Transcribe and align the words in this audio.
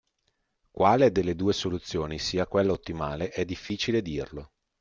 Quale 0.71 1.11
delle 1.11 1.35
due 1.35 1.53
soluzioni 1.53 2.17
sia 2.17 2.47
quella 2.47 2.71
ottimale 2.71 3.29
è 3.29 3.45
difficile 3.45 4.01
dirlo. 4.01 4.53